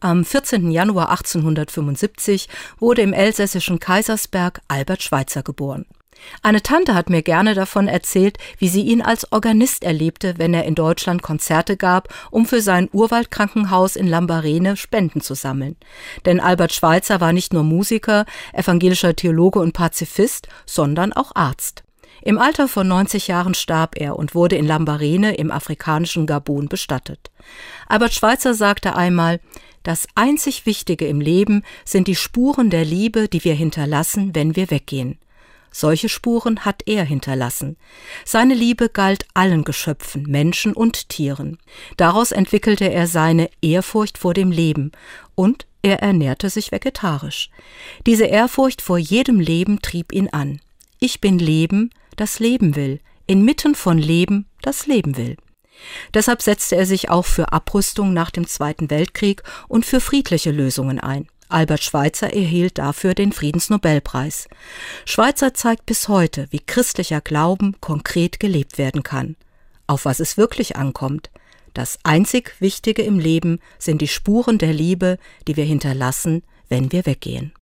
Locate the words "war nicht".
17.22-17.54